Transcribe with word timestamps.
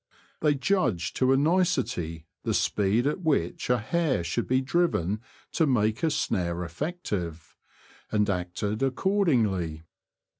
They 0.39 0.55
judged 0.55 1.15
to 1.17 1.31
a 1.31 1.37
nicety 1.37 2.25
the 2.41 2.55
speed 2.55 3.05
at 3.05 3.21
which 3.21 3.69
a 3.69 3.77
hare 3.77 4.23
should 4.23 4.47
be 4.47 4.59
driven 4.59 5.21
to 5.51 5.67
make 5.67 6.01
a 6.01 6.09
snare 6.09 6.63
effective, 6.63 7.55
and 8.11 8.27
acted 8.27 8.81
accordingly. 8.81 9.83